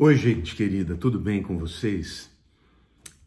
[0.00, 2.30] Oi, gente querida, tudo bem com vocês?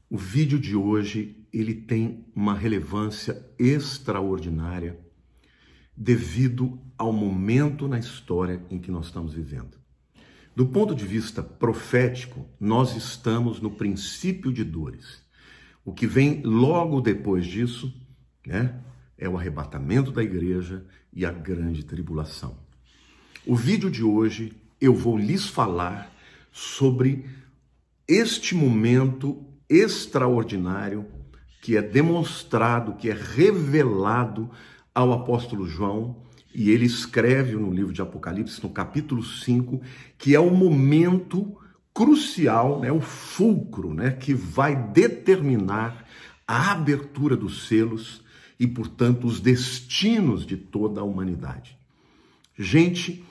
[0.09, 4.97] O vídeo de hoje, ele tem uma relevância extraordinária
[5.97, 9.77] devido ao momento na história em que nós estamos vivendo.
[10.55, 15.21] Do ponto de vista profético, nós estamos no princípio de dores.
[15.83, 17.93] O que vem logo depois disso,
[18.47, 18.81] né,
[19.17, 22.57] é o arrebatamento da igreja e a grande tribulação.
[23.45, 26.10] O vídeo de hoje eu vou lhes falar
[26.51, 27.25] sobre
[28.07, 31.05] este momento extraordinário
[31.61, 34.49] que é demonstrado, que é revelado
[34.93, 36.17] ao apóstolo João,
[36.53, 39.81] e ele escreve no livro de Apocalipse, no capítulo 5,
[40.17, 41.55] que é o momento
[41.93, 46.05] crucial, né, o fulcro, né, que vai determinar
[46.47, 48.21] a abertura dos selos
[48.59, 51.77] e, portanto, os destinos de toda a humanidade.
[52.57, 53.23] Gente,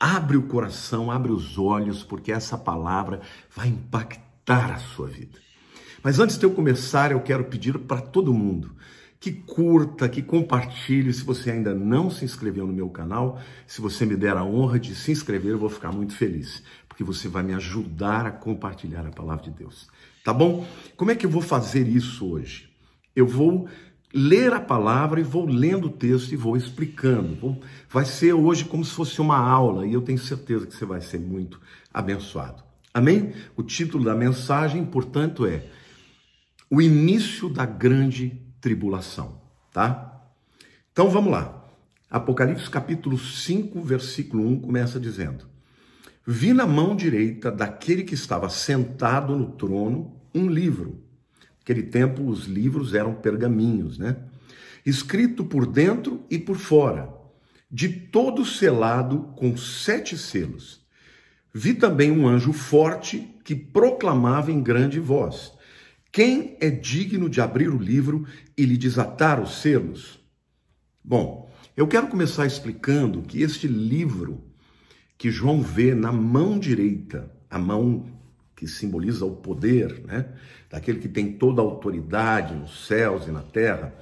[0.00, 3.20] Abre o coração, abre os olhos, porque essa palavra
[3.54, 5.38] vai impactar a sua vida.
[6.02, 8.76] Mas antes de eu começar, eu quero pedir para todo mundo
[9.20, 11.12] que curta, que compartilhe.
[11.12, 14.78] Se você ainda não se inscreveu no meu canal, se você me der a honra
[14.78, 19.06] de se inscrever, eu vou ficar muito feliz, porque você vai me ajudar a compartilhar
[19.06, 19.88] a palavra de Deus.
[20.24, 20.66] Tá bom?
[20.96, 22.70] Como é que eu vou fazer isso hoje?
[23.14, 23.68] Eu vou
[24.12, 27.58] ler a palavra e vou lendo o texto e vou explicando.
[27.90, 31.00] Vai ser hoje como se fosse uma aula e eu tenho certeza que você vai
[31.00, 31.60] ser muito
[31.92, 32.62] abençoado.
[32.92, 33.32] Amém?
[33.56, 35.64] O título da mensagem, portanto, é
[36.70, 39.40] O início da grande tribulação,
[39.72, 40.22] tá?
[40.92, 41.64] Então vamos lá.
[42.10, 45.46] Apocalipse capítulo 5, versículo 1 começa dizendo:
[46.26, 51.07] Vi na mão direita daquele que estava sentado no trono um livro
[51.68, 54.16] Naquele tempo, os livros eram pergaminhos, né?
[54.86, 57.12] Escrito por dentro e por fora,
[57.70, 60.80] de todo selado com sete selos.
[61.52, 65.52] Vi também um anjo forte que proclamava em grande voz:
[66.10, 68.24] Quem é digno de abrir o livro
[68.56, 70.18] e lhe desatar os selos?
[71.04, 74.42] Bom, eu quero começar explicando que este livro
[75.18, 78.06] que João vê na mão direita, a mão
[78.58, 80.26] que simboliza o poder, né?
[80.68, 83.94] daquele que tem toda a autoridade nos céus e na terra.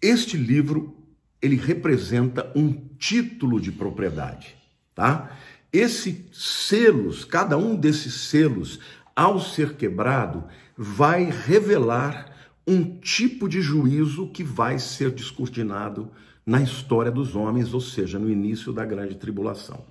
[0.00, 0.96] Este livro,
[1.40, 4.56] ele representa um título de propriedade,
[4.94, 5.36] tá?
[5.70, 8.80] Esses selos, cada um desses selos,
[9.14, 12.34] ao ser quebrado, vai revelar
[12.66, 16.10] um tipo de juízo que vai ser descortinado
[16.46, 19.84] na história dos homens, ou seja, no início da grande tribulação.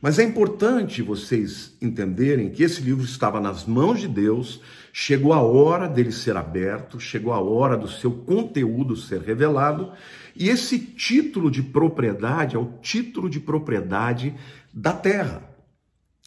[0.00, 4.60] Mas é importante vocês entenderem que esse livro estava nas mãos de Deus,
[4.92, 9.92] chegou a hora dele ser aberto, chegou a hora do seu conteúdo ser revelado,
[10.36, 14.34] e esse título de propriedade é o título de propriedade
[14.72, 15.42] da terra.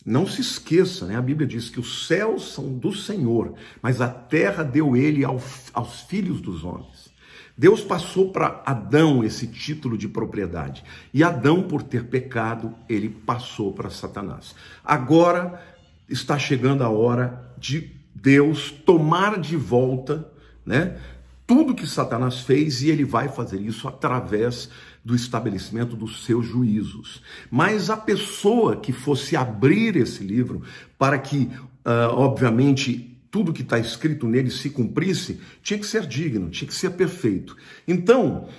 [0.05, 1.15] Não se esqueça, né?
[1.15, 6.01] a Bíblia diz que os céus são do Senhor, mas a terra deu ele aos
[6.01, 7.10] filhos dos homens.
[7.57, 10.83] Deus passou para Adão esse título de propriedade.
[11.13, 14.55] E Adão, por ter pecado, ele passou para Satanás.
[14.83, 15.61] Agora
[16.09, 20.29] está chegando a hora de Deus tomar de volta,
[20.65, 20.97] né?
[21.45, 24.69] Tudo que Satanás fez e ele vai fazer isso através
[25.03, 27.21] do estabelecimento dos seus juízos.
[27.49, 30.61] Mas a pessoa que fosse abrir esse livro
[30.97, 31.49] para que,
[31.85, 36.75] uh, obviamente, tudo que está escrito nele se cumprisse, tinha que ser digno, tinha que
[36.75, 37.55] ser perfeito.
[37.87, 38.49] Então,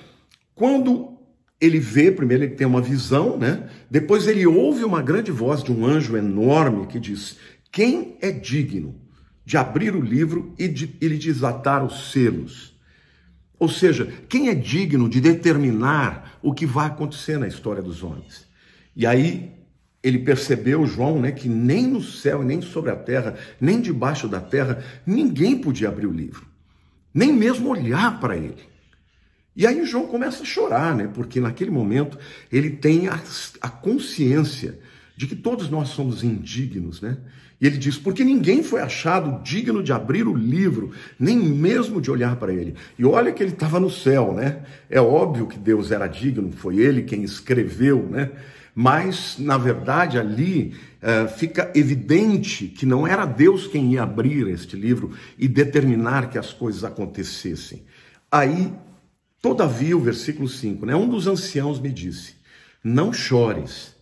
[0.54, 1.18] quando
[1.60, 3.68] ele vê, primeiro ele tem uma visão, né?
[3.90, 7.36] Depois ele ouve uma grande voz de um anjo enorme que diz:
[7.70, 9.00] Quem é digno
[9.44, 12.72] de abrir o livro e de e lhe desatar os selos?
[13.58, 18.44] Ou seja, quem é digno de determinar o que vai acontecer na história dos homens?
[18.96, 19.52] E aí
[20.02, 24.40] ele percebeu, João, né, que nem no céu, nem sobre a terra, nem debaixo da
[24.40, 26.44] terra, ninguém podia abrir o livro,
[27.14, 28.72] nem mesmo olhar para ele.
[29.54, 32.18] E aí João começa a chorar, né, porque naquele momento
[32.50, 33.20] ele tem a,
[33.60, 34.78] a consciência
[35.16, 37.18] de que todos nós somos indignos, né?
[37.60, 42.10] E ele diz: porque ninguém foi achado digno de abrir o livro, nem mesmo de
[42.10, 42.74] olhar para ele.
[42.98, 44.62] E olha que ele estava no céu, né?
[44.90, 48.32] É óbvio que Deus era digno, foi ele quem escreveu, né?
[48.74, 54.76] Mas na verdade ali uh, fica evidente que não era Deus quem ia abrir este
[54.76, 57.82] livro e determinar que as coisas acontecessem.
[58.30, 58.72] Aí,
[59.40, 60.96] todavia, o versículo 5, né?
[60.96, 62.36] Um dos anciãos me disse:
[62.82, 63.94] Não chores,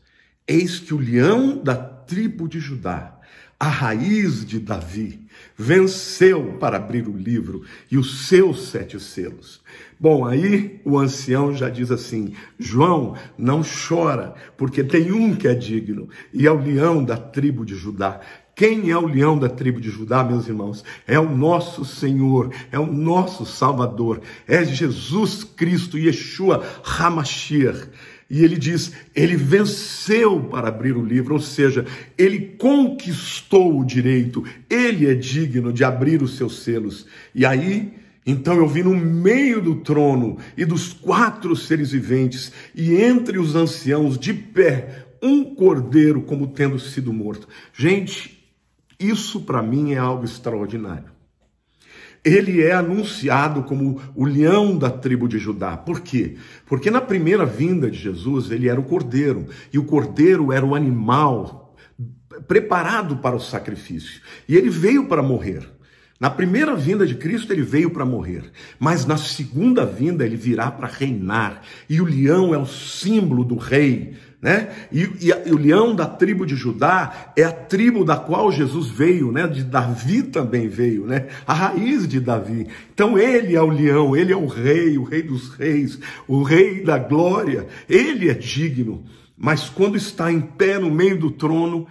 [0.46, 3.18] eis que o leão da tribo de Judá,
[3.58, 5.26] a raiz de Davi,
[5.56, 9.60] venceu para abrir o livro e os seus sete selos.
[10.02, 15.52] Bom, aí o ancião já diz assim: João, não chora, porque tem um que é
[15.54, 18.18] digno, e é o leão da tribo de Judá.
[18.54, 20.82] Quem é o leão da tribo de Judá, meus irmãos?
[21.06, 27.90] É o nosso Senhor, é o nosso Salvador, é Jesus Cristo, Yeshua Hamashiach.
[28.30, 31.84] E ele diz: ele venceu para abrir o livro, ou seja,
[32.16, 37.06] ele conquistou o direito, ele é digno de abrir os seus selos.
[37.34, 37.99] E aí,
[38.30, 43.54] então eu vi no meio do trono e dos quatro seres viventes, e entre os
[43.54, 47.48] anciãos, de pé, um cordeiro como tendo sido morto.
[47.72, 48.40] Gente,
[48.98, 51.10] isso para mim é algo extraordinário.
[52.22, 55.76] Ele é anunciado como o leão da tribo de Judá.
[55.76, 56.36] Por quê?
[56.66, 60.74] Porque na primeira vinda de Jesus, ele era o cordeiro, e o cordeiro era o
[60.74, 61.74] animal
[62.46, 64.20] preparado para o sacrifício.
[64.48, 65.66] E ele veio para morrer.
[66.20, 68.44] Na primeira vinda de Cristo, ele veio para morrer,
[68.78, 71.62] mas na segunda vinda, ele virá para reinar.
[71.88, 74.12] E o leão é o símbolo do rei,
[74.42, 74.68] né?
[74.92, 78.88] E, e, e, o leão da tribo de Judá é a tribo da qual Jesus
[78.88, 79.48] veio, né?
[79.48, 81.28] De Davi também veio, né?
[81.46, 82.66] A raiz de Davi.
[82.92, 86.84] Então ele é o leão, ele é o rei, o rei dos reis, o rei
[86.84, 87.66] da glória.
[87.88, 89.04] Ele é digno.
[89.38, 91.86] Mas quando está em pé no meio do trono,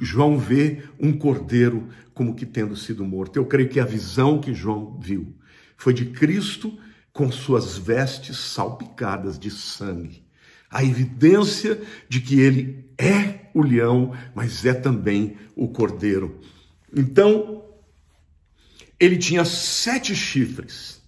[0.00, 3.36] João vê um cordeiro como que tendo sido morto.
[3.36, 5.34] Eu creio que a visão que João viu
[5.76, 6.76] foi de Cristo
[7.12, 10.24] com suas vestes salpicadas de sangue.
[10.68, 16.40] A evidência de que ele é o leão, mas é também o cordeiro.
[16.92, 17.64] Então,
[18.98, 21.00] ele tinha sete chifres,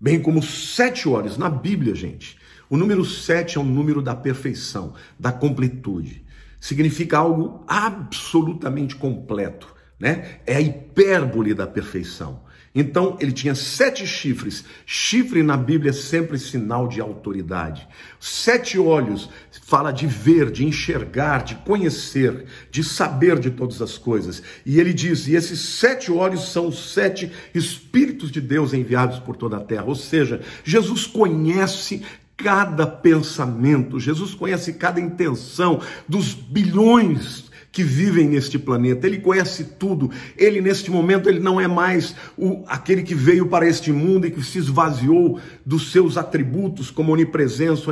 [0.00, 1.38] bem como sete olhos.
[1.38, 2.36] Na Bíblia, gente,
[2.68, 6.25] o número sete é o número da perfeição, da completude
[6.66, 10.40] significa algo absolutamente completo, né?
[10.44, 12.44] É a hipérbole da perfeição.
[12.74, 14.64] Então, ele tinha sete chifres.
[14.84, 17.86] Chifre na Bíblia é sempre sinal de autoridade.
[18.18, 19.30] Sete olhos
[19.62, 24.42] fala de ver, de enxergar, de conhecer, de saber de todas as coisas.
[24.66, 29.36] E ele diz: e esses sete olhos são os sete Espíritos de Deus enviados por
[29.36, 29.84] toda a terra.
[29.84, 32.02] Ou seja, Jesus conhece
[32.36, 37.46] cada pensamento, Jesus conhece cada intenção dos bilhões
[37.76, 39.06] que vivem neste planeta.
[39.06, 40.10] Ele conhece tudo.
[40.34, 44.30] Ele neste momento ele não é mais o aquele que veio para este mundo e
[44.30, 47.82] que se esvaziou dos seus atributos como onipresença,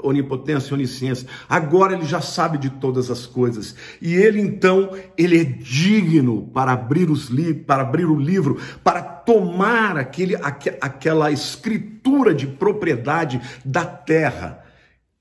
[0.00, 1.26] onipotência, onisciência.
[1.48, 3.74] Agora ele já sabe de todas as coisas.
[4.00, 9.02] E ele então, ele é digno para abrir os livros, para abrir o livro, para
[9.24, 10.36] tomar aquele,
[10.80, 14.62] aquela escritura de propriedade da terra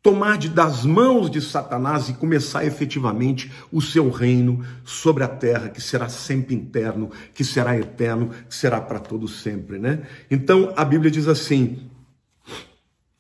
[0.01, 5.69] tomar de, das mãos de Satanás e começar efetivamente o seu reino sobre a terra,
[5.69, 10.01] que será sempre interno, que será eterno, que será para todo sempre, né?
[10.30, 11.89] Então a Bíblia diz assim: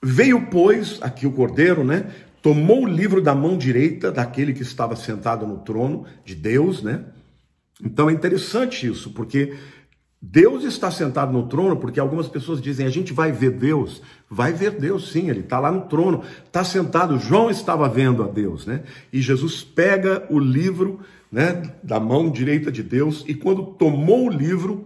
[0.03, 2.11] Veio, pois, aqui o cordeiro, né?
[2.41, 7.05] Tomou o livro da mão direita daquele que estava sentado no trono de Deus, né?
[7.83, 9.55] Então é interessante isso, porque
[10.21, 14.03] Deus está sentado no trono, porque algumas pessoas dizem, a gente vai ver Deus.
[14.29, 17.17] Vai ver Deus sim, ele está lá no trono, está sentado.
[17.17, 18.83] João estava vendo a Deus, né?
[19.11, 20.99] E Jesus pega o livro
[21.31, 24.85] né, da mão direita de Deus, e quando tomou o livro,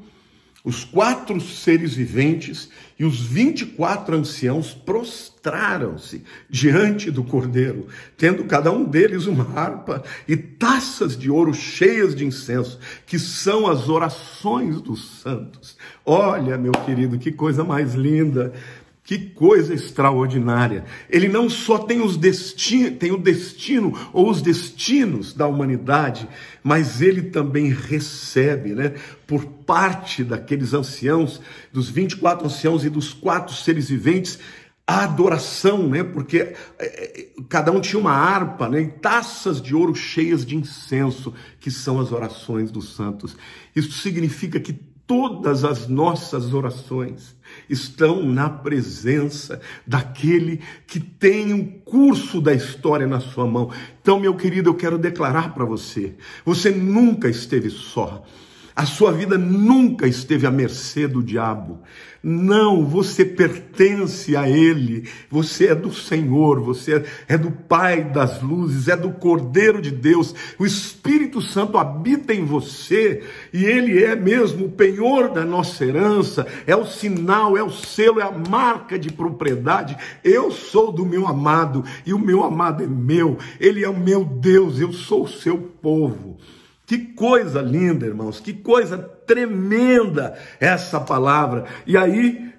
[0.66, 8.46] os quatro seres viventes e os vinte e quatro anciãos prostraram-se diante do cordeiro, tendo
[8.46, 13.88] cada um deles uma harpa e taças de ouro cheias de incenso, que são as
[13.88, 15.78] orações dos santos.
[16.04, 18.52] Olha, meu querido, que coisa mais linda!
[19.06, 20.84] Que coisa extraordinária.
[21.08, 22.18] Ele não só tem, os
[22.98, 26.28] tem o destino ou os destinos da humanidade,
[26.64, 28.96] mas ele também recebe, né,
[29.28, 31.40] por parte daqueles anciãos,
[31.72, 34.40] dos 24 anciãos e dos quatro seres viventes,
[34.88, 36.04] a adoração, né?
[36.04, 38.82] Porque é, é, cada um tinha uma harpa, né?
[38.82, 43.38] E taças de ouro cheias de incenso, que são as orações dos santos.
[43.76, 44.74] Isso significa que
[45.08, 47.36] todas as nossas orações
[47.70, 53.72] estão na presença daquele que tem um curso da história na sua mão.
[54.02, 58.26] Então, meu querido, eu quero declarar para você: você nunca esteve só.
[58.76, 61.80] A sua vida nunca esteve à mercê do diabo.
[62.22, 65.08] Não, você pertence a Ele.
[65.30, 70.36] Você é do Senhor, você é do Pai das luzes, é do Cordeiro de Deus.
[70.60, 76.46] O Espírito Santo habita em você e Ele é mesmo o penhor da nossa herança,
[76.68, 79.96] é o sinal, é o selo, é a marca de propriedade.
[80.22, 83.38] Eu sou do meu amado e o meu amado é meu.
[83.58, 86.38] Ele é o meu Deus, eu sou o seu povo.
[86.86, 91.66] Que coisa linda, irmãos, que coisa tremenda essa palavra.
[91.86, 92.54] E aí,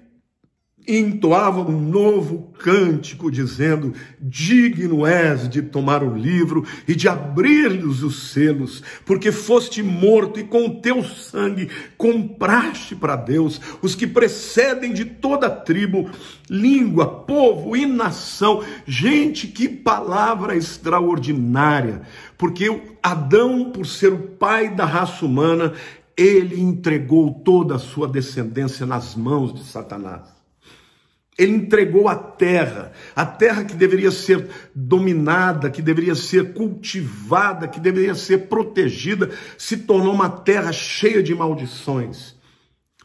[0.87, 8.31] entoava um novo cântico, dizendo: Digno és de tomar o livro e de abrir-lhes os
[8.31, 14.93] selos, porque foste morto e com o teu sangue compraste para Deus os que precedem
[14.93, 16.09] de toda tribo,
[16.49, 18.63] língua, povo e nação.
[18.85, 22.03] Gente, que palavra extraordinária!
[22.37, 25.73] Porque Adão, por ser o pai da raça humana,
[26.15, 30.36] ele entregou toda a sua descendência nas mãos de Satanás.
[31.37, 37.79] Ele entregou a terra, a terra que deveria ser dominada, que deveria ser cultivada, que
[37.79, 42.35] deveria ser protegida, se tornou uma terra cheia de maldições.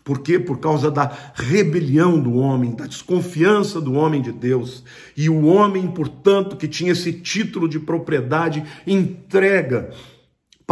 [0.05, 0.39] Por quê?
[0.39, 4.83] Por causa da rebelião do homem, da desconfiança do homem de Deus.
[5.17, 9.91] E o homem, portanto, que tinha esse título de propriedade, entrega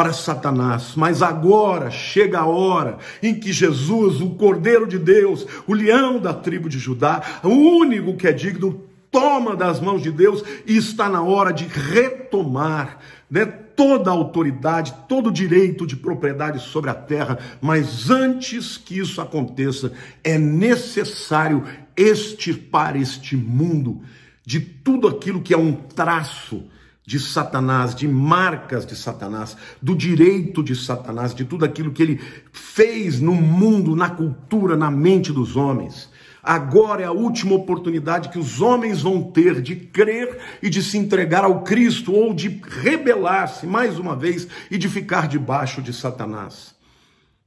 [0.01, 0.95] para Satanás.
[0.97, 6.33] Mas agora chega a hora em que Jesus, o Cordeiro de Deus, o leão da
[6.33, 11.07] tribo de Judá, o único que é digno, toma das mãos de Deus e está
[11.07, 12.99] na hora de retomar
[13.31, 17.39] né, toda a autoridade, todo o direito de propriedade sobre a terra.
[17.61, 19.93] Mas antes que isso aconteça,
[20.25, 21.63] é necessário
[21.95, 24.01] extirpar este mundo
[24.47, 26.65] de tudo aquilo que é um traço
[27.11, 32.21] de Satanás, de marcas de Satanás, do direito de Satanás, de tudo aquilo que ele
[32.53, 36.09] fez no mundo, na cultura, na mente dos homens.
[36.41, 40.99] Agora é a última oportunidade que os homens vão ter de crer e de se
[40.99, 46.77] entregar ao Cristo ou de rebelar-se mais uma vez e de ficar debaixo de Satanás.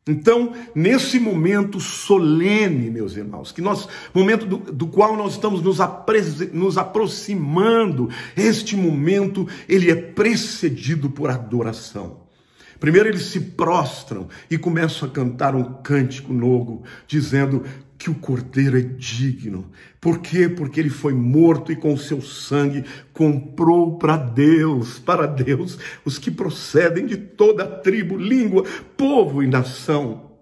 [0.06, 5.78] Então, nesse momento solene, meus irmãos, que nós, momento do, do qual nós estamos nos,
[6.52, 12.22] nos aproximando, este momento ele é precedido por adoração.
[12.82, 17.64] Primeiro eles se prostram e começam a cantar um cântico novo, dizendo:
[18.04, 19.72] que o cordeiro é digno.
[20.02, 20.50] Por quê?
[20.50, 22.84] Porque ele foi morto e com seu sangue
[23.14, 28.66] comprou para Deus, para Deus, os que procedem de toda tribo, língua,
[28.98, 30.34] povo e nação.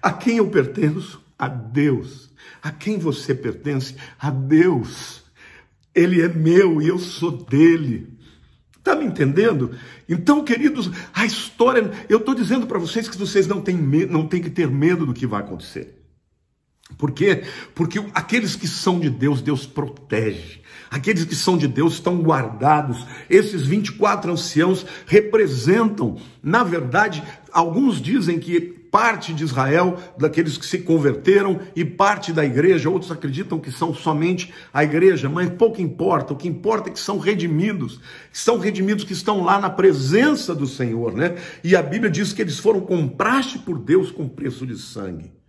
[0.00, 1.22] A quem eu pertenço?
[1.38, 2.30] A Deus.
[2.62, 3.94] A quem você pertence?
[4.18, 5.22] A Deus.
[5.94, 8.08] Ele é meu e eu sou dele.
[8.78, 9.76] Está me entendendo?
[10.08, 11.90] Então, queridos, a história.
[12.08, 15.12] Eu estou dizendo para vocês que vocês não têm, não têm que ter medo do
[15.12, 16.01] que vai acontecer.
[16.96, 17.44] Por quê?
[17.74, 20.60] Porque aqueles que são de Deus, Deus protege.
[20.90, 23.06] Aqueles que são de Deus estão guardados.
[23.30, 30.80] Esses 24 anciãos representam, na verdade, alguns dizem que parte de Israel, daqueles que se
[30.80, 36.34] converteram, e parte da igreja, outros acreditam que são somente a igreja, mas pouco importa,
[36.34, 37.98] o que importa é que são redimidos,
[38.30, 41.36] que são redimidos que estão lá na presença do Senhor, né?
[41.64, 45.41] E a Bíblia diz que eles foram comprados por Deus com preço de sangue.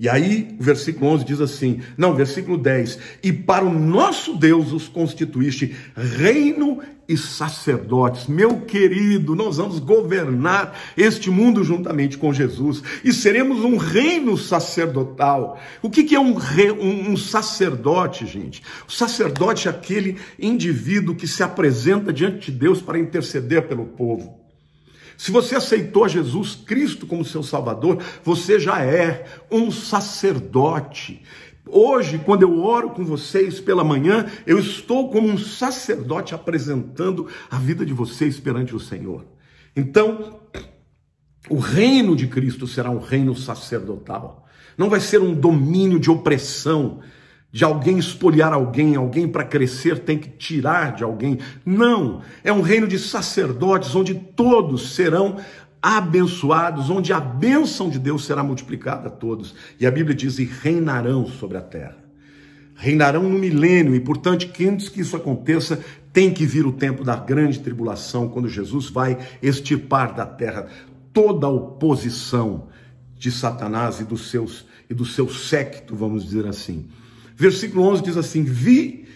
[0.00, 4.72] E aí, o versículo 11 diz assim: não, versículo 10: E para o nosso Deus
[4.72, 8.28] os constituíste reino e sacerdotes.
[8.28, 15.58] Meu querido, nós vamos governar este mundo juntamente com Jesus e seremos um reino sacerdotal.
[15.82, 16.36] O que, que é um,
[16.80, 18.62] um, um sacerdote, gente?
[18.86, 24.47] O sacerdote é aquele indivíduo que se apresenta diante de Deus para interceder pelo povo.
[25.18, 31.22] Se você aceitou Jesus Cristo como seu Salvador, você já é um sacerdote.
[31.66, 37.58] Hoje, quando eu oro com vocês pela manhã, eu estou como um sacerdote apresentando a
[37.58, 39.26] vida de vocês perante o Senhor.
[39.74, 40.38] Então,
[41.50, 44.46] o reino de Cristo será um reino sacerdotal.
[44.78, 47.00] Não vai ser um domínio de opressão,
[47.50, 51.38] de alguém espoliar alguém, alguém para crescer tem que tirar de alguém.
[51.64, 55.36] Não, é um reino de sacerdotes onde todos serão
[55.82, 59.54] abençoados, onde a bênção de Deus será multiplicada a todos.
[59.80, 61.96] E a Bíblia diz: e reinarão sobre a terra.
[62.74, 65.80] Reinarão no milênio, e portanto, antes que isso aconteça,
[66.12, 70.68] tem que vir o tempo da grande tribulação, quando Jesus vai extirpar da terra
[71.12, 72.68] toda a oposição
[73.16, 76.86] de Satanás e dos seus e do seu séquito, vamos dizer assim.
[77.38, 79.06] Versículo 11 diz assim: Vi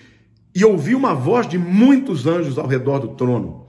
[0.55, 3.67] e ouvi uma voz de muitos anjos ao redor do trono,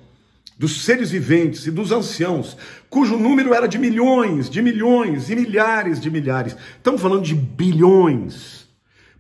[0.55, 2.55] dos seres viventes e dos anciãos,
[2.87, 6.55] cujo número era de milhões, de milhões e milhares de milhares.
[6.77, 8.67] Estamos falando de bilhões,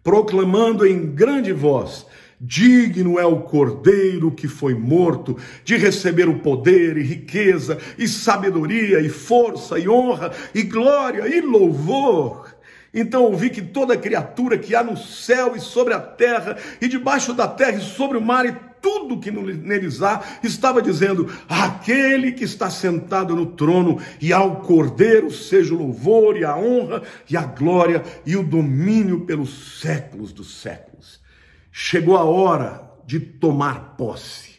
[0.03, 2.05] proclamando em grande voz:
[2.39, 5.35] Digno é o cordeiro que foi morto
[5.65, 11.41] de receber o poder e riqueza e sabedoria e força e honra e glória e
[11.41, 12.52] louvor
[12.93, 17.33] então ouvi que toda criatura que há no céu e sobre a terra, e debaixo
[17.33, 22.43] da terra e sobre o mar, e tudo que neles há, estava dizendo: aquele que
[22.43, 27.43] está sentado no trono e ao Cordeiro seja o louvor e a honra e a
[27.43, 31.21] glória e o domínio pelos séculos dos séculos.
[31.71, 34.52] Chegou a hora de tomar posse.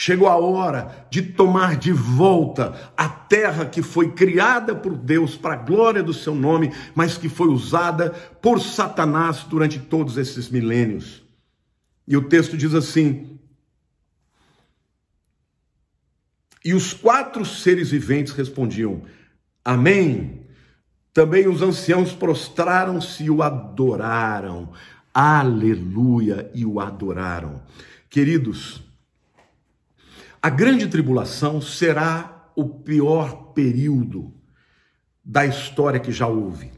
[0.00, 5.54] Chegou a hora de tomar de volta a terra que foi criada por Deus para
[5.54, 11.24] a glória do seu nome, mas que foi usada por Satanás durante todos esses milênios.
[12.06, 13.40] E o texto diz assim:
[16.64, 19.02] E os quatro seres viventes respondiam:
[19.64, 20.46] Amém.
[21.12, 24.70] Também os anciãos prostraram-se e o adoraram.
[25.12, 26.48] Aleluia!
[26.54, 27.60] E o adoraram.
[28.08, 28.87] Queridos,
[30.40, 34.32] a grande tribulação será o pior período
[35.24, 36.70] da história que já houve.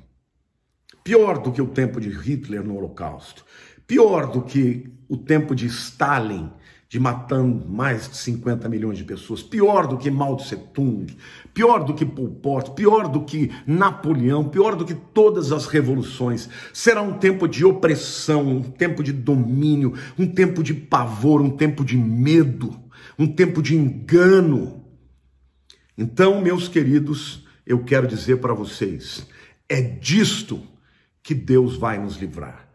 [1.05, 3.45] Pior do que o tempo de Hitler no Holocausto.
[3.87, 6.51] Pior do que o tempo de Stalin,
[6.89, 9.43] de matando mais de 50 milhões de pessoas.
[9.43, 11.15] Pior do que Mao Tse Tung.
[11.53, 12.73] Pior do que Pol Pot.
[12.73, 14.49] Pior do que Napoleão.
[14.49, 16.49] Pior do que todas as revoluções.
[16.73, 21.85] Será um tempo de opressão, um tempo de domínio, um tempo de pavor, um tempo
[21.85, 24.85] de medo um tempo de engano.
[25.97, 29.27] Então, meus queridos, eu quero dizer para vocês:
[29.69, 30.63] é disto
[31.23, 32.69] que Deus vai nos livrar.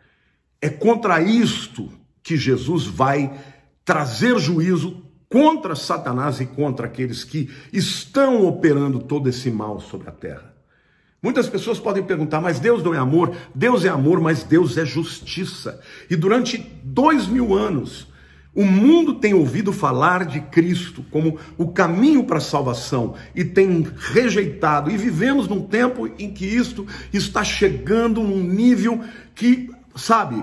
[0.61, 1.91] É contra isto
[2.23, 3.37] que Jesus vai
[3.83, 10.11] trazer juízo contra Satanás e contra aqueles que estão operando todo esse mal sobre a
[10.11, 10.55] terra.
[11.21, 13.35] Muitas pessoas podem perguntar, mas Deus não é amor?
[13.53, 15.81] Deus é amor, mas Deus é justiça.
[16.09, 18.07] E durante dois mil anos,
[18.55, 23.85] o mundo tem ouvido falar de Cristo como o caminho para a salvação e tem
[24.13, 24.89] rejeitado.
[24.89, 29.01] E vivemos num tempo em que isto está chegando num nível
[29.35, 30.41] que, sabe,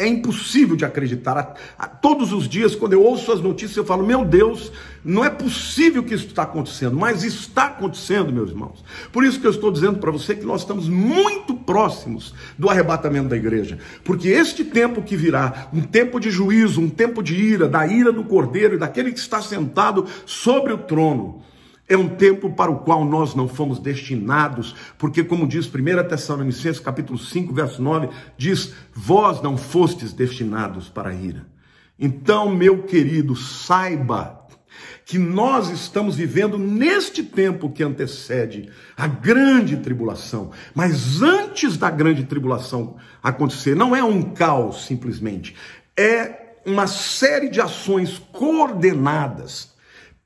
[0.00, 1.54] é impossível de acreditar.
[2.00, 4.72] Todos os dias, quando eu ouço as notícias, eu falo: Meu Deus,
[5.04, 8.84] não é possível que isso está acontecendo, mas está acontecendo, meus irmãos.
[9.12, 13.28] Por isso que eu estou dizendo para você que nós estamos muito próximos do arrebatamento
[13.28, 17.68] da igreja, porque este tempo que virá, um tempo de juízo, um tempo de ira,
[17.68, 21.42] da ira do cordeiro e daquele que está sentado sobre o trono,
[21.90, 26.78] é um tempo para o qual nós não fomos destinados, porque como diz 1 Tessalonicenses
[26.78, 31.44] capítulo 5, verso 9, diz: "Vós não fostes destinados para a ira".
[31.98, 34.46] Então, meu querido, saiba
[35.04, 40.52] que nós estamos vivendo neste tempo que antecede a grande tribulação.
[40.72, 45.56] Mas antes da grande tribulação acontecer, não é um caos simplesmente,
[45.96, 49.69] é uma série de ações coordenadas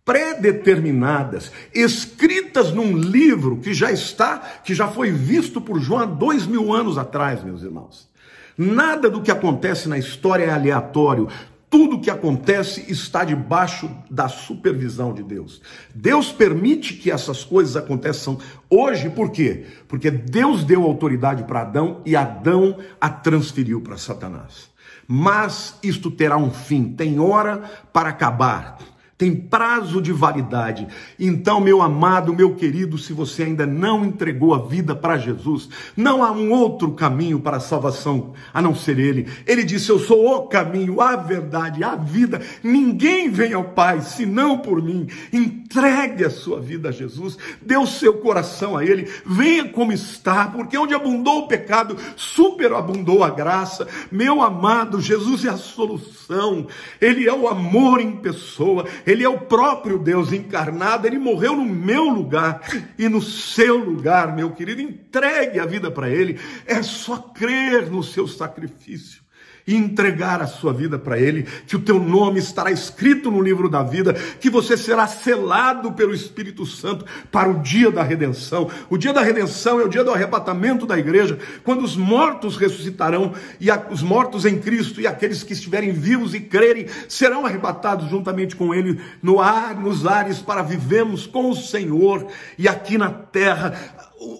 [0.04, 6.46] pré-determinadas, escritas num livro que já está, que já foi visto por João há dois
[6.46, 8.08] mil anos atrás, meus irmãos.
[8.56, 11.28] Nada do que acontece na história é aleatório.
[11.70, 15.60] Tudo que acontece está debaixo da supervisão de Deus.
[15.92, 18.38] Deus permite que essas coisas aconteçam
[18.70, 19.66] hoje, por quê?
[19.88, 24.70] Porque Deus deu autoridade para Adão e Adão a transferiu para Satanás.
[25.08, 27.58] Mas isto terá um fim, tem hora
[27.92, 28.78] para acabar
[29.16, 30.86] tem prazo de validade.
[31.18, 36.24] Então, meu amado, meu querido, se você ainda não entregou a vida para Jesus, não
[36.24, 39.28] há um outro caminho para a salvação a não ser Ele.
[39.46, 42.40] Ele disse: Eu sou o caminho, a verdade, a vida.
[42.62, 45.06] Ninguém vem ao Pai senão por mim.
[45.32, 50.46] Entregue a sua vida a Jesus, dê o seu coração a Ele, venha como está,
[50.46, 53.86] porque onde abundou o pecado, superabundou a graça.
[54.10, 56.66] Meu amado, Jesus é a solução,
[57.00, 58.84] Ele é o amor em pessoa.
[59.06, 62.60] Ele é o próprio Deus encarnado, ele morreu no meu lugar
[62.98, 64.80] e no seu lugar, meu querido.
[64.80, 69.23] Entregue a vida para ele, é só crer no seu sacrifício
[69.66, 73.68] e entregar a sua vida para Ele, que o teu nome estará escrito no livro
[73.68, 78.70] da vida, que você será selado pelo Espírito Santo para o dia da redenção.
[78.90, 83.32] O dia da redenção é o dia do arrebatamento da igreja, quando os mortos ressuscitarão
[83.58, 88.10] e a, os mortos em Cristo e aqueles que estiverem vivos e crerem serão arrebatados
[88.10, 92.26] juntamente com Ele no ar, nos ares para vivemos com o Senhor
[92.58, 93.74] e aqui na terra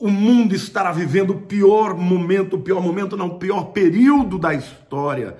[0.01, 4.55] o mundo estará vivendo o pior momento, o pior momento não, o pior período da
[4.55, 5.37] história.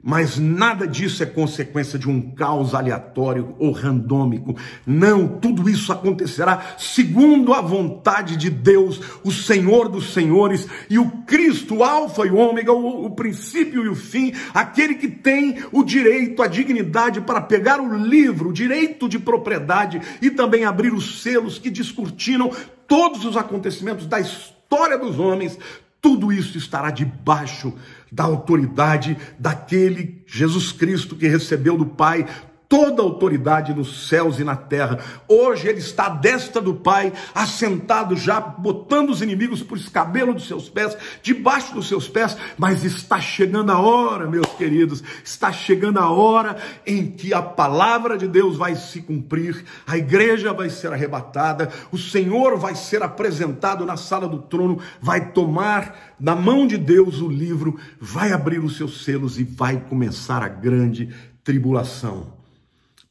[0.00, 4.56] Mas nada disso é consequência de um caos aleatório ou randômico.
[4.86, 11.10] Não, tudo isso acontecerá segundo a vontade de Deus, o Senhor dos Senhores e o
[11.26, 15.56] Cristo, o Alfa e o Ômega, o, o princípio e o fim, aquele que tem
[15.72, 20.92] o direito, a dignidade para pegar o livro, o direito de propriedade e também abrir
[20.94, 22.52] os selos que descortinam
[22.86, 25.58] todos os acontecimentos da história dos homens,
[26.00, 27.74] tudo isso estará debaixo
[28.10, 32.26] da autoridade daquele Jesus Cristo que recebeu do Pai
[32.68, 34.98] toda autoridade nos céus e na terra.
[35.26, 40.46] Hoje ele está à destra do Pai, assentado já, botando os inimigos por escabelo dos
[40.46, 45.98] seus pés, debaixo dos seus pés, mas está chegando a hora, meus queridos, está chegando
[45.98, 50.92] a hora em que a palavra de Deus vai se cumprir, a igreja vai ser
[50.92, 56.76] arrebatada, o Senhor vai ser apresentado na sala do trono, vai tomar na mão de
[56.76, 61.08] Deus o livro, vai abrir os seus selos e vai começar a grande
[61.42, 62.37] tribulação.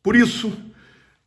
[0.07, 0.53] Por isso,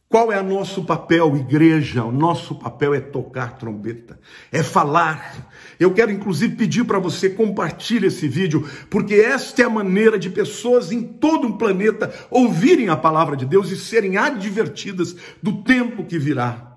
[0.09, 2.03] qual é o nosso papel, igreja?
[2.03, 4.19] O nosso papel é tocar trombeta,
[4.51, 5.53] é falar.
[5.79, 10.31] Eu quero inclusive pedir para você compartilhar esse vídeo, porque esta é a maneira de
[10.31, 16.03] pessoas em todo o planeta ouvirem a palavra de Deus e serem advertidas do tempo
[16.07, 16.70] que virá.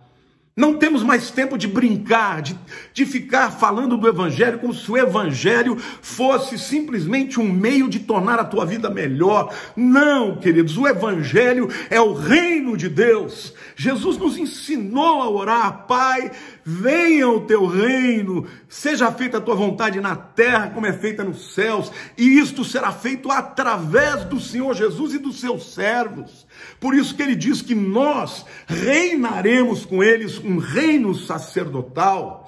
[0.55, 2.55] Não temos mais tempo de brincar, de,
[2.93, 8.37] de ficar falando do Evangelho como se o Evangelho fosse simplesmente um meio de tornar
[8.39, 9.51] a tua vida melhor.
[9.75, 13.51] Não, queridos, o Evangelho é o reino de Deus.
[13.75, 16.31] Jesus nos ensinou a orar, Pai,
[16.63, 21.55] venha o teu reino, seja feita a tua vontade na terra como é feita nos
[21.55, 26.45] céus, e isto será feito através do Senhor Jesus e dos seus servos.
[26.79, 32.42] Por isso que ele diz que nós reinaremos com eles um reino sacerdotal.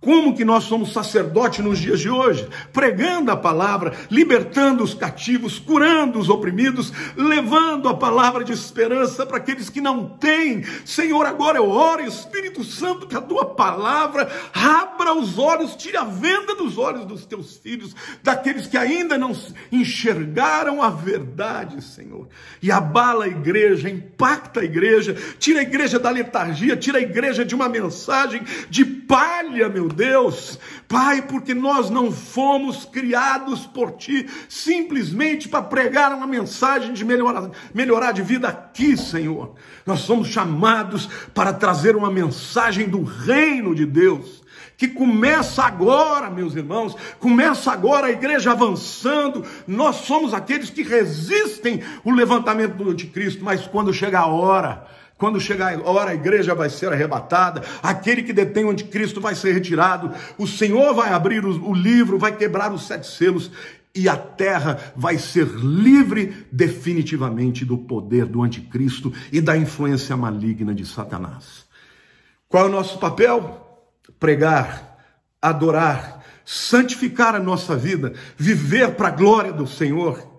[0.00, 2.48] Como que nós somos sacerdotes nos dias de hoje?
[2.72, 9.38] Pregando a palavra, libertando os cativos, curando os oprimidos, levando a palavra de esperança para
[9.38, 10.62] aqueles que não têm.
[10.84, 16.04] Senhor, agora eu oro, Espírito Santo, que a tua palavra abra os olhos, tire a
[16.04, 19.36] venda dos olhos dos teus filhos, daqueles que ainda não
[19.72, 22.28] enxergaram a verdade, Senhor.
[22.62, 27.44] E abala a igreja, impacta a igreja, tira a igreja da letargia, tira a igreja
[27.44, 34.28] de uma mensagem de palha, meu Deus, Pai, porque nós não fomos criados por Ti
[34.48, 39.54] simplesmente para pregar uma mensagem de melhorar, melhorar de vida aqui, Senhor.
[39.84, 44.38] Nós somos chamados para trazer uma mensagem do reino de Deus
[44.78, 49.44] que começa agora, meus irmãos, começa agora a igreja avançando.
[49.66, 54.86] Nós somos aqueles que resistem o levantamento do anticristo, mas quando chega a hora,
[55.18, 59.34] quando chegar a hora, a igreja vai ser arrebatada, aquele que detém o anticristo vai
[59.34, 63.50] ser retirado, o Senhor vai abrir o, livro, vai quebrar os sete selos,
[63.92, 70.72] e a terra vai ser livre definitivamente do poder do anticristo e da influência maligna
[70.72, 71.66] de Satanás.
[72.48, 73.66] Qual é o nosso papel?
[74.20, 74.98] Pregar,
[75.42, 80.37] adorar, santificar a nossa vida, viver para a glória do Senhor.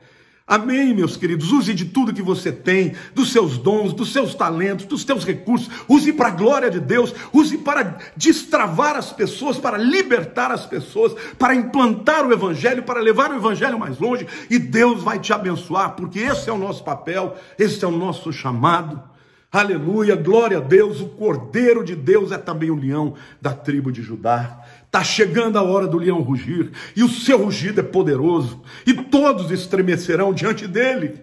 [0.50, 1.52] Amém, meus queridos.
[1.52, 5.70] Use de tudo que você tem, dos seus dons, dos seus talentos, dos seus recursos.
[5.88, 7.14] Use para a glória de Deus.
[7.32, 13.30] Use para destravar as pessoas, para libertar as pessoas, para implantar o Evangelho, para levar
[13.30, 14.26] o Evangelho mais longe.
[14.50, 18.34] E Deus vai te abençoar, porque esse é o nosso papel, esse é o nosso
[18.34, 19.00] chamado.
[19.52, 21.00] Aleluia, glória a Deus.
[21.00, 24.64] O Cordeiro de Deus é também o leão da tribo de Judá.
[24.90, 29.52] Está chegando a hora do leão rugir, e o seu rugido é poderoso, e todos
[29.52, 31.22] estremecerão diante dele.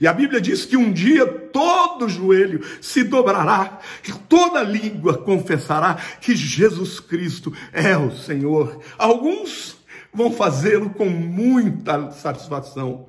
[0.00, 5.94] E a Bíblia diz que um dia todo joelho se dobrará, e toda língua confessará
[6.20, 8.80] que Jesus Cristo é o Senhor.
[8.98, 9.76] Alguns
[10.12, 13.06] vão fazê-lo com muita satisfação,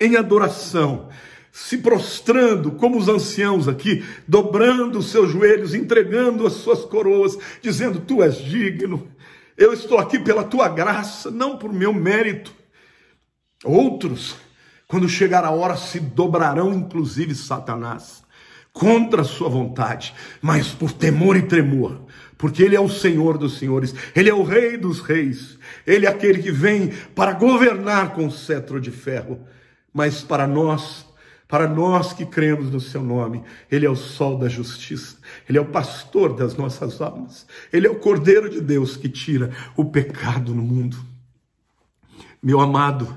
[0.00, 1.10] em adoração,
[1.52, 8.00] se prostrando como os anciãos aqui, dobrando os seus joelhos, entregando as suas coroas, dizendo:
[8.00, 9.08] Tu és digno,
[9.56, 12.54] eu estou aqui pela tua graça, não por meu mérito.
[13.64, 14.36] Outros,
[14.86, 18.22] quando chegar a hora, se dobrarão, inclusive Satanás,
[18.72, 22.06] contra a sua vontade, mas por temor e tremor,
[22.38, 26.08] porque Ele é o Senhor dos senhores, Ele é o Rei dos reis, Ele é
[26.08, 29.40] aquele que vem para governar com cetro de ferro.
[29.92, 31.04] Mas para nós,
[31.50, 35.60] para nós que cremos no seu nome, Ele é o sol da justiça, Ele é
[35.60, 40.54] o pastor das nossas almas, Ele é o Cordeiro de Deus que tira o pecado
[40.54, 40.96] no mundo.
[42.40, 43.16] Meu amado,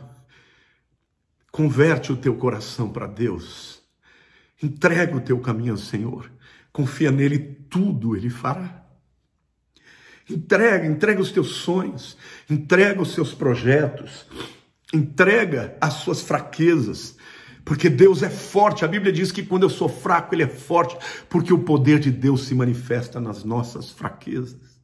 [1.51, 3.83] converte o teu coração para Deus,
[4.61, 6.31] entrega o teu caminho ao Senhor,
[6.71, 7.37] confia nele,
[7.69, 8.83] tudo Ele fará.
[10.27, 12.17] Entrega, entrega os teus sonhos,
[12.49, 14.25] entrega os seus projetos,
[14.91, 17.15] entrega as suas fraquezas,
[17.65, 18.83] porque Deus é forte.
[18.83, 20.97] A Bíblia diz que quando eu sou fraco, Ele é forte,
[21.29, 24.81] porque o poder de Deus se manifesta nas nossas fraquezas.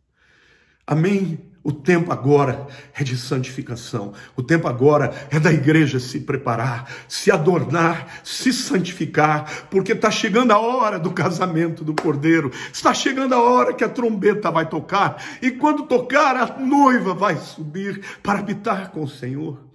[0.86, 1.40] Amém?
[1.62, 4.14] O tempo agora é de santificação.
[4.36, 10.52] O tempo agora é da igreja se preparar, se adornar, se santificar, porque está chegando
[10.52, 12.50] a hora do casamento do cordeiro.
[12.74, 15.22] Está chegando a hora que a trombeta vai tocar.
[15.42, 19.70] E quando tocar, a noiva vai subir para habitar com o Senhor.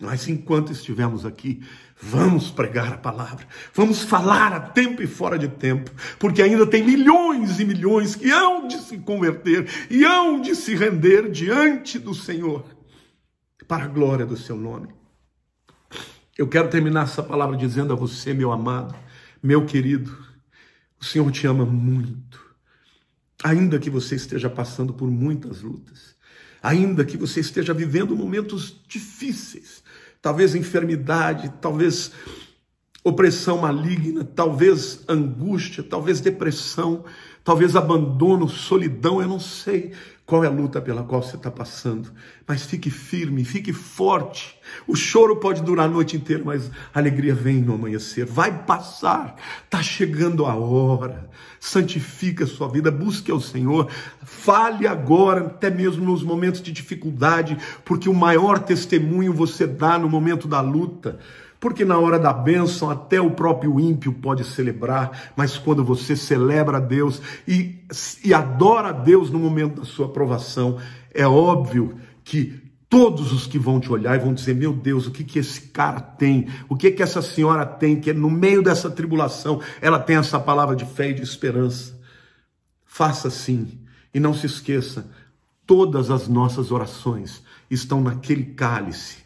[0.00, 1.62] Mas enquanto estivermos aqui,
[2.02, 6.82] vamos pregar a palavra, vamos falar a tempo e fora de tempo, porque ainda tem
[6.82, 12.14] milhões e milhões que hão de se converter e hão de se render diante do
[12.14, 12.64] Senhor,
[13.68, 14.88] para a glória do seu nome.
[16.38, 18.94] Eu quero terminar essa palavra dizendo a você, meu amado,
[19.42, 20.16] meu querido,
[20.98, 22.40] o Senhor te ama muito,
[23.44, 26.18] ainda que você esteja passando por muitas lutas
[26.62, 29.82] ainda que você esteja vivendo momentos difíceis,
[30.22, 32.12] talvez enfermidade, talvez
[33.02, 37.04] opressão maligna, talvez angústia, talvez depressão,
[37.42, 39.92] talvez abandono, solidão, eu não sei
[40.30, 42.12] qual é a luta pela qual você está passando,
[42.46, 44.56] mas fique firme, fique forte.
[44.86, 49.34] O choro pode durar a noite inteira, mas a alegria vem no amanhecer, vai passar,
[49.64, 51.28] está chegando a hora.
[51.58, 53.90] Santifique a sua vida, busque ao Senhor,
[54.22, 60.08] fale agora, até mesmo nos momentos de dificuldade, porque o maior testemunho você dá no
[60.08, 61.18] momento da luta.
[61.60, 66.78] Porque na hora da bênção, até o próprio ímpio pode celebrar, mas quando você celebra
[66.78, 67.84] a Deus e,
[68.24, 70.78] e adora a Deus no momento da sua aprovação,
[71.12, 75.10] é óbvio que todos os que vão te olhar e vão dizer: Meu Deus, o
[75.10, 76.48] que, que esse cara tem?
[76.66, 78.00] O que, que essa senhora tem?
[78.00, 81.94] Que no meio dessa tribulação ela tem essa palavra de fé e de esperança.
[82.86, 83.78] Faça assim
[84.14, 85.10] e não se esqueça:
[85.66, 89.19] todas as nossas orações estão naquele cálice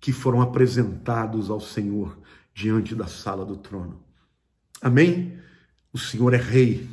[0.00, 2.18] que foram apresentados ao Senhor
[2.54, 4.02] diante da sala do trono.
[4.80, 5.38] Amém?
[5.92, 6.88] O Senhor é rei,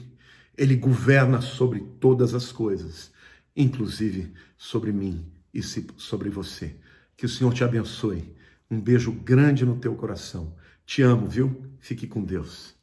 [0.57, 3.11] ele governa sobre todas as coisas,
[3.55, 6.75] inclusive sobre mim e sobre você.
[7.15, 8.35] Que o Senhor te abençoe.
[8.69, 10.53] Um beijo grande no teu coração.
[10.85, 11.65] Te amo, viu?
[11.79, 12.76] Fique com Deus.